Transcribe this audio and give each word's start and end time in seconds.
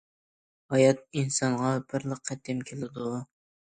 ھايات 0.75 1.03
ئىنسانغا 1.21 1.75
بىرلا 1.93 2.19
قېتىم 2.31 2.65
كېلىدۇ. 2.71 3.11